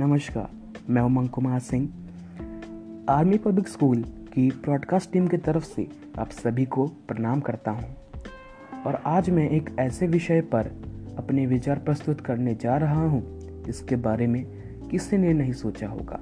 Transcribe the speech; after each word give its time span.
नमस्कार, 0.00 0.50
मैं 0.90 1.02
Umang 1.02 1.28
Kumar 1.28 1.58
Singh. 1.60 1.88
Army 3.08 3.38
public 3.38 3.68
school 3.68 4.02
की 4.02 4.50
ब्रॉडकास्ट 4.50 5.12
टीम 5.12 5.28
की 5.28 5.36
तरफ़ 5.36 5.64
से 5.64 5.88
आप 6.18 6.30
सभी 6.30 6.64
को 6.64 6.86
प्रणाम 6.86 7.40
करता 7.40 7.70
हूँ। 7.70 7.96
और 8.86 9.02
आज 9.06 9.30
मैं 9.30 9.50
एक 9.50 9.76
ऐसे 9.78 10.06
विषय 10.06 10.40
पर 10.40 10.70
अपने 11.18 11.46
विचार 11.46 11.78
प्रस्तुत 11.78 12.20
करने 12.20 12.54
जा 12.54 12.76
रहा 12.76 13.06
हूँ 13.06 13.40
जिसके 13.64 13.96
बारे 13.96 14.26
में 14.26 14.44
किसी 14.90 15.16
ने 15.16 15.32
नहीं 15.32 15.52
सोचा 15.52 15.88
होगा। 15.88 16.20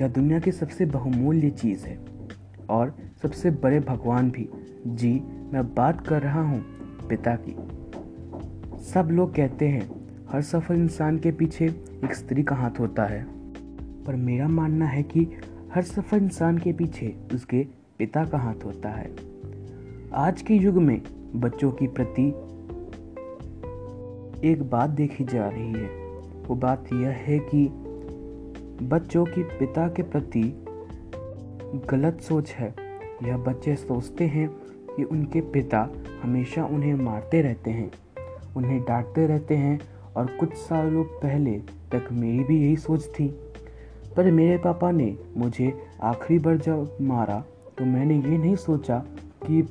यह 0.00 0.08
दुनिया 0.08 0.40
की 0.40 0.52
सबसे 0.52 0.86
बहुमूल्य 0.86 1.50
चीज़ 1.50 1.86
है, 1.86 1.98
और 2.70 2.96
सबसे 3.22 3.50
बड़े 3.50 3.80
भगवान 3.80 4.30
भी। 4.30 4.48
जी, 4.86 5.20
मैं 5.52 5.74
बात 5.74 6.06
कर 6.06 6.22
रहा 6.22 6.42
हूँ, 6.42 6.64
पिता 7.08 7.36
की। 7.36 7.56
सब 8.84 9.08
लोग 9.10 9.34
कहते 9.34 9.68
हैं, 9.68 9.90
हर 10.32 10.42
सफल 10.42 10.74
इंसान 10.74 11.18
के 11.18 11.30
पीछे 11.30 11.89
एक 12.04 12.14
स्त्री 12.14 12.42
का 12.42 12.56
हाथ 12.56 12.70
होता 12.80 13.04
है। 13.04 13.26
पर 14.04 14.16
मेरा 14.16 14.48
मानना 14.48 14.86
है 14.86 15.02
कि 15.02 15.28
हर 15.74 15.82
सफल 15.82 16.16
इंसान 16.16 16.58
के 16.58 16.72
पीछे 16.72 17.16
उसके 17.34 17.66
पिता 17.98 18.24
का 18.24 18.38
हाथ 18.38 18.64
होता 18.64 18.88
है। 18.88 19.16
आज 20.14 20.42
के 20.42 20.54
युग 20.54 20.74
में 20.74 21.02
बच्चों 21.36 21.72
की 21.72 21.86
प्रति 21.86 22.28
एक 24.48 24.70
बात 24.70 24.90
देखी 24.90 25.24
जा 25.24 25.48
रही 25.48 25.72
है। 25.72 25.88
वो 26.46 26.54
बात 26.54 26.84
यह 26.92 27.08
है 27.08 27.38
कि 27.38 27.68
बच्चों 28.86 29.24
की 29.24 29.42
पिता 29.42 29.88
के 29.88 30.02
प्रति 30.02 30.66
गलत 31.90 32.20
सोच 32.20 32.50
है। 32.50 32.74
यह 33.24 33.36
बच्चे 33.36 33.76
सोचते 33.76 34.24
हैं 34.24 34.48
कि 34.96 35.04
उनके 35.04 35.40
पिता 35.40 35.88
हमेशा 36.22 36.64
उन्हें 36.64 36.94
मारते 36.94 37.42
रहते 37.42 37.70
हैं, 37.70 37.90
उन्हें 38.56 38.80
डांटते 38.80 39.26
रहते 39.26 39.56
हैं 39.56 39.80
और 40.16 40.26
कुछ 40.26 40.52
सालों 40.52 41.04
पहले 41.04 41.79
तक 41.92 42.12
मेरी 42.12 42.44
भी 42.44 42.62
यही 42.62 42.76
सोच 42.76 43.06
थी। 43.06 43.28
पर 44.16 44.30
मेरे 44.30 44.58
पापा 44.58 44.90
ने 44.90 45.16
मुझे 45.36 45.72
आखिरी 46.02 46.38
बार 46.38 46.56
जब 46.56 46.96
मारा 47.00 47.44
तो 47.78 47.84
मैंने 47.84 48.16
ये 48.16 48.38
नहीं 48.38 48.56
सोचा 48.56 49.04
कि 49.50 49.68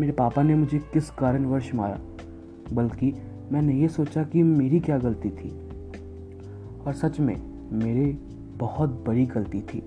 मेरे 0.00 0.12
पापा 0.12 0.42
ने 0.42 0.54
मुझे 0.54 0.78
किस 0.78 1.10
कारणवश 1.10 1.74
मारा, 1.74 1.98
बल्कि 2.72 3.14
मैंने 3.52 3.74
ये 3.74 3.88
सोचा 3.88 4.22
कि 4.22 4.42
मेरी 4.42 4.80
क्या 4.80 4.98
गलती 4.98 5.30
थी। 5.30 5.50
और 6.86 6.92
सच 6.92 7.20
में, 7.20 7.36
मेरे 7.72 8.18
बहुत 8.56 9.04
बड़ी 9.06 9.26
गलती 9.26 9.60
थी। 9.60 9.82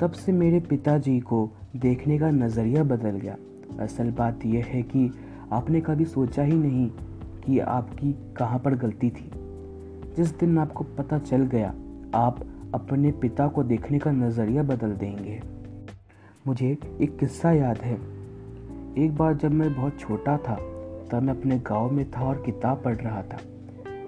तब 0.00 0.10
से 0.10 0.32
मेरे 0.32 0.60
पिताजी 0.60 1.20
को 1.20 1.50
देखने 1.76 2.18
का 2.18 2.30
नज़रिया 2.30 2.84
बदल 2.84 3.10
गया। 3.10 3.36
असल 3.80 4.10
बात 4.10 4.46
यह 4.46 4.64
है 4.68 4.82
कि 4.82 5.10
आपने 5.52 5.80
कभी 5.80 6.04
सोचा 6.04 6.42
ही 6.42 6.54
नहीं 6.54 6.90
कि 7.44 7.58
आपकी 7.58 8.34
कहाँ 8.36 8.58
पर 8.58 8.74
गलती 8.74 9.10
थी। 9.10 9.30
जिस 10.18 10.38
दिन 10.38 10.58
आपको 10.58 10.84
पता 10.84 11.18
चल 11.18 11.42
गया, 11.42 11.68
आप 12.14 12.40
अपने 12.74 13.10
पिता 13.12 13.46
को 13.48 13.62
देखने 13.62 13.98
का 13.98 14.10
नज़रिया 14.10 14.62
बदल 14.62 14.92
देंगे। 14.92 15.40
मुझे 16.46 16.78
एक 17.00 17.16
किस्सा 17.18 17.52
याद 17.52 17.78
है। 17.78 17.94
एक 18.98 19.14
बार 19.16 19.34
जब 19.34 19.50
मैं 19.50 19.74
बहुत 19.74 19.98
छोटा 20.00 20.36
था, 20.36 20.54
तब 21.10 21.22
मैं 21.22 21.34
अपने 21.34 21.58
गाँव 21.58 21.90
में 21.90 22.10
था 22.10 22.24
और 22.24 22.42
किताब 22.46 22.82
पढ़ 22.82 22.96
रहा 22.96 23.22
था। 23.22 23.38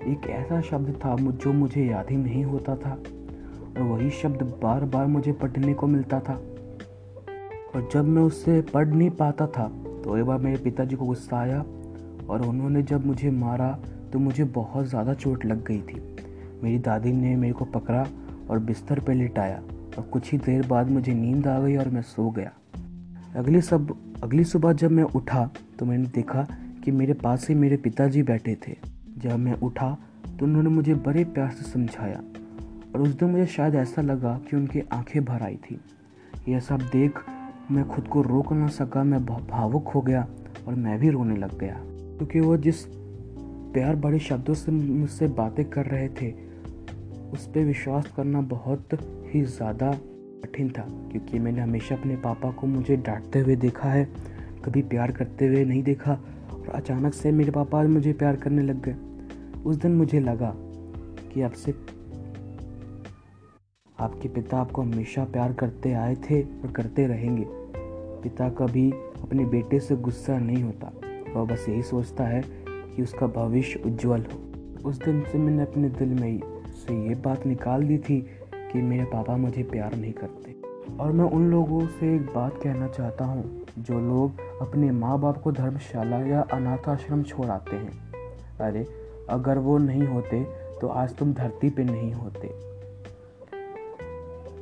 एक 0.07 0.27
ऐसा 0.31 0.61
शब्द 0.61 0.95
था 1.05 1.15
जो 1.17 1.53
मुझे 1.53 1.85
याद 1.85 2.11
ही 2.11 2.17
नहीं 2.17 2.45
होता 2.45 2.77
था, 2.77 2.91
और 2.91 3.83
वही 3.83 4.11
शब्द 4.11 4.43
बार 4.63 4.85
बार 4.85 5.07
मुझे 5.07 5.33
पढ़ने 5.33 5.75
को 5.75 5.87
मिलता 5.87 6.21
था। 6.21 6.35
और 7.75 7.89
जब 7.93 8.05
मैं 8.05 8.23
उससे 8.23 8.61
पढ़ 8.75 8.89
नहीं 8.89 9.11
पाता 9.11 9.47
था 9.47 9.69
तो 10.05 10.17
एक 10.17 10.25
बार 10.25 10.39
मेरे 10.39 10.57
पिताजी 10.57 10.97
को 10.97 11.05
गुस्सा 11.05 11.39
आया, 11.39 11.65
और 12.29 12.47
उन्होंने 12.47 12.83
जब 12.83 13.07
मुझे 13.07 13.31
मारा 13.31 13.79
तो 14.13 14.19
मुझे 14.19 14.45
बहुत 14.45 14.87
ज़्यादा 14.87 15.15
चोट 15.15 15.45
लग 15.45 15.65
गई 15.65 15.81
थी। 15.81 16.01
मेरी 16.63 16.79
दादी 16.79 17.13
ने 17.13 17.35
मेरे 17.37 17.53
को 17.53 17.65
पकड़ा 17.65 18.07
और 18.51 18.59
बिस्तर 18.61 19.01
पर 19.01 19.15
लिटाया 19.15 19.61
और 19.99 20.09
कुछ 20.13 20.31
ही 20.33 20.39
देर 20.39 20.67
बाद 20.67 20.91
मुझे 20.91 21.15
नींद 21.15 21.47
आ 21.47 21.59
गई 21.61 21.77
और 21.77 21.89
मैं 21.89 22.03
सो 22.03 22.31
गया। 22.31 22.53
अगली 23.37 23.61
सब, 23.61 23.97
अगली 24.23 24.45
सुबह 24.45 24.73
जब 24.73 24.91
मैं 24.91 25.05
उठा 25.05 25.49
तो 25.79 25.87
मैंने 25.87 26.07
देखा 26.07 26.47
कि 26.85 26.91
मेरे 26.91 27.15
पास 27.15 27.49
ही 27.49 27.55
मेरे 27.55 27.77
पिताजी 27.77 28.23
बैठे 28.23 28.57
थे। 28.67 28.77
जब 29.19 29.37
मैं 29.37 29.55
उठा 29.55 29.97
तो 30.31 30.47
उन्होंने 30.47 30.71
मुझे 30.71 30.95
बड़े 30.97 31.25
प्यार 31.27 31.51
से 31.51 31.71
समझाया 31.71 32.23
और 32.95 33.01
उस 33.01 33.09
दिन 33.11 33.31
मुझे 33.31 33.47
शायद 33.47 33.75
ऐसा 33.75 34.03
लगा 34.03 34.39
कि 34.49 34.57
उनकी 34.57 34.81
आँखें 34.93 35.25
भर 35.25 35.43
आई 35.43 35.57
थी। 35.65 35.81
यह 36.49 36.61
सब 36.61 36.81
देख 36.93 37.19
मैं 37.71 37.87
खुद 37.89 38.07
को 38.09 38.23
रोक 38.23 38.53
ना 38.53 38.67
सका, 38.69 39.03
मैं 39.05 39.25
भावुक 39.25 39.89
हो 39.89 40.01
गया 40.01 40.27
और 40.69 40.75
मैं 40.75 40.99
भी 40.99 41.11
रोने 41.11 41.37
लग 41.37 41.59
गया। 41.59 41.77
क्योंकि 41.79 42.41
वो 42.41 42.57
जिस 42.57 42.85
प्यार 43.73 43.97
बड़े 43.97 44.19
शब्दों 44.19 44.55
से 44.55 44.73
मुझसे 44.73 45.27
बातें 45.29 45.65
कर 45.71 45.87
रहे 45.87 46.09
थे। 46.11 46.31
उस 47.33 47.47
पर 47.47 47.65
विश्वास 47.65 48.07
करना 48.17 48.41
बहुत 48.41 48.93
ही 49.35 49.43
ज़्यादा 49.43 49.93
कठिन 50.45 50.71
था, 50.71 50.87
क्योंकि 51.13 51.39
मैंने 51.39 51.61
हमेशा 51.61 51.95
अपने 51.95 52.17
पापा 52.17 52.51
को 52.51 52.67
मुझे 52.67 52.97
डांटते 52.97 53.39
हुए 53.39 53.57
देखा 53.57 53.89
है, 53.89 54.05
कभी 54.65 54.83
प्यार 54.83 55.13
करते 55.13 55.47
हुए 55.47 55.65
नहीं 55.65 55.83
देखा, 55.83 56.19
और 56.53 56.69
अचानक 56.75 57.15
से 57.15 57.33
मेरे 57.33 57.51
पापा 57.51 57.83
मुझे 57.85 58.13
प्यार 58.13 58.37
करने 58.37 58.63
लग 58.63 58.83
गए। 58.83 58.97
उस 59.63 59.77
दिन 59.77 59.93
मुझे 59.93 60.21
लगा 60.21 60.53
कि 61.33 61.43
आपसे 61.43 61.75
आपके 63.99 64.29
पिता 64.29 64.59
आपको 64.59 64.83
हमेशा 64.83 65.25
प्यार 65.25 65.53
करते 65.53 65.93
आए 65.93 66.15
थे 66.31 66.43
और 66.43 66.73
करते 66.73 67.07
रहेंगे। 67.07 67.45
पिता 68.23 68.49
कभी 68.49 68.91
अपने 68.91 69.45
बेटे 69.47 69.81
से 69.81 69.97
गुस्सा 69.99 70.39
नहीं 70.39 70.63
होता, 70.63 70.93
वह 71.35 71.45
बस 71.45 71.67
यही 71.69 71.83
सोचता 71.83 72.25
है 72.25 72.43
कि 72.97 73.03
उसका 73.03 73.27
भविष्य 73.27 73.83
उज्जवल 73.87 74.21
हो। 74.21 74.89
उस 74.89 74.99
दिन 74.99 75.25
से 75.25 75.39
मैंने 75.39 75.63
अपने 75.63 75.89
दिल 75.89 76.09
में 76.09 76.41
से 76.67 77.09
ये 77.09 77.15
बात 77.15 77.47
निकाल 77.47 77.83
दी 77.83 77.99
थी 77.99 78.21
कि 78.55 78.83
मेरे 78.83 79.05
पापा 79.05 79.37
मुझे 79.37 79.63
प्यार 79.63 79.97
नहीं 79.97 80.13
करते। 80.13 80.57
और 81.01 81.13
मैं 81.13 81.25
उन 81.25 81.51
लोगों 81.51 81.87
से 81.87 82.15
एक 82.17 82.23
बात 82.23 82.61
कहना 82.63 82.89
चाहता 82.89 83.25
हूँ, 83.25 83.61
जो 83.79 84.01
लोग 84.01 84.41
अपने 84.61 84.91
माँ 84.91 85.19
बाप 85.21 85.43
को 85.43 85.53
धर्मशाला 85.53 86.19
या 86.19 86.41
अनाथ 86.41 86.89
आश्रम 86.89 87.23
छोड़ 87.23 87.47
आते 87.47 87.77
हैं। 87.77 88.13
अरे, 88.61 88.87
अगर 89.31 89.59
वो 89.59 89.79
नहीं 89.79 90.07
होते 90.07 90.45
तो 90.81 90.89
आज 90.89 91.17
तुम 91.17 91.33
धरती 91.33 91.71
पे 91.71 91.85
नहीं 91.85 92.13
होते। 92.13 92.49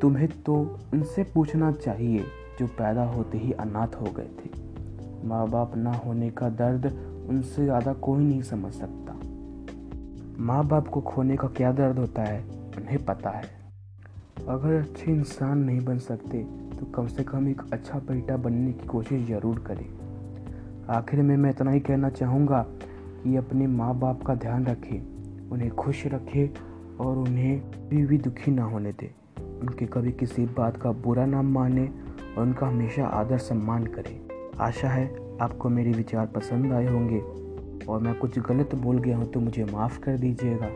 तुम्हें 0.00 0.28
तो 0.28 0.54
उनसे 0.94 1.24
पूछना 1.24 1.72
चाहिए, 1.72 2.24
जो 2.58 2.66
पैदा 2.66 3.04
होते 3.04 3.38
ही 3.38 3.52
अनाथ 3.52 3.94
हो 3.94 4.06
गए 4.16 4.28
थे। 4.38 4.50
माँ 5.24 5.48
बाप 5.48 5.76
ना 5.76 5.92
होने 5.92 6.30
का 6.30 6.48
दर्द 6.48 6.86
उनसे 7.28 7.64
ज़्यादा 7.64 7.92
कोई 7.92 8.24
नहीं 8.24 8.42
समझ 8.42 8.72
सकता। 8.72 9.18
माँ 10.42 10.64
बाप 10.68 10.88
को 10.88 11.00
खोने 11.00 11.36
का 11.36 11.48
क्या 11.48 11.72
दर्द 11.72 11.98
होता 11.98 12.22
है 12.22 12.40
उन्हें 12.78 13.04
पता 13.04 13.30
है। 13.30 13.42
अगर 14.48 14.74
अच्छे 14.74 15.10
इंसान 15.12 15.58
नहीं 15.58 15.84
बन 15.84 15.98
सकते 16.00 16.42
तो 16.70 16.86
कम 16.86 17.06
से 17.06 17.24
कम 17.24 17.48
एक 17.48 17.62
अच्छा 17.72 17.98
बेटा 18.00 18.36
बनने 18.36 18.72
की 18.72 18.86
कोशिश 18.86 19.26
ज़रूर 19.28 19.58
करें। 19.66 19.86
आखिर 20.90 21.22
में 21.22 21.36
मैं 21.36 21.50
इतना 21.50 21.70
ही 21.70 21.80
कहना 21.80 22.08
चाहूँगा 22.10 22.64
कि 23.22 23.36
अपने 23.36 23.66
माँ 23.66 23.94
बाप 23.98 24.22
का 24.22 24.34
ध्यान 24.36 24.66
रखें 24.66 25.50
उन्हें 25.50 25.70
खुश 25.70 26.06
रखें 26.06 26.48
और 26.98 27.18
उन्हें 27.18 27.88
भी, 27.88 28.04
भी 28.06 28.18
दुखी 28.18 28.50
ना 28.50 28.64
होने 28.64 28.92
दें। 28.92 29.08
उनके 29.60 29.86
कभी 29.86 30.12
किसी 30.12 30.44
बात 30.56 30.76
का 30.76 30.92
बुरा 31.04 31.24
ना 31.26 31.42
माने 31.44 31.86
और 31.86 32.42
उनका 32.42 32.66
हमेशा 32.66 33.06
आदर 33.06 33.38
सम्मान 33.38 33.86
करें। 33.88 34.56
आशा 34.60 34.88
है 34.88 35.06
आपको 35.40 35.68
मेरे 35.68 35.90
विचार 35.90 36.26
पसंद 36.26 36.72
आए 36.72 36.86
होंगे 36.86 37.20
और 37.86 38.00
मैं 38.00 38.14
कुछ 38.14 38.38
गलत 38.38 38.74
बोल 38.74 38.98
गया 38.98 39.16
हूँ 39.16 39.32
तो 39.32 39.40
मुझे 39.40 39.64
माफ़ 39.64 40.00
कर 40.00 40.18
दीजिएगा। 40.18 40.66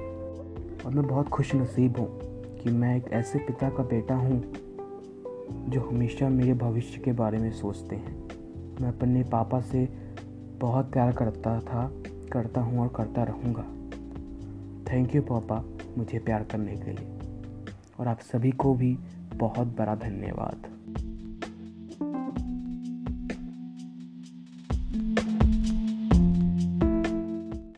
और 0.86 0.94
मैं 0.94 1.06
बहुत 1.06 1.28
खुश 1.28 1.54
नसीब 1.54 1.96
हूँ 1.98 2.20
कि 2.56 2.70
मैं 2.70 2.96
एक 2.96 3.08
ऐसे 3.12 3.38
पिता 3.38 3.68
का 3.68 3.82
बेटा 3.82 4.14
हूँ 4.14 4.52
जो 5.68 5.80
हमेशा 5.80 6.28
मेरे 6.28 6.54
भविष्य 6.54 7.00
के 7.00 7.12
बारे 7.12 7.38
में 7.38 7.52
सोचते 7.52 7.96
हैं। 7.96 8.28
मैं 8.80 8.88
अपने 8.88 9.22
पापा 9.22 9.60
से 9.60 9.88
बहुत 10.60 10.92
प्यार 10.92 11.12
करता 11.12 11.60
था, 11.60 11.92
करता 12.32 12.60
हूँ 12.60 12.80
और 12.80 12.88
करता 12.88 13.22
रहूँगा। 13.22 13.64
थैंक 14.92 15.14
यू 15.14 15.22
पापा, 15.22 15.64
मुझे 15.98 16.18
प्यार 16.18 16.42
करने 16.42 16.76
के 16.76 16.90
लिए। 16.90 17.18
और 18.00 18.08
आप 18.08 18.20
सभी 18.20 18.50
को 18.50 18.74
भी 18.74 18.98
बहुत 19.34 19.66
बड़ा 19.66 19.94
धन्यवाद। 19.94 20.81